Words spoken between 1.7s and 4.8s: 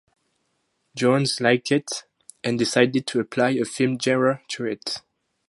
it, and decided to apply a film genre to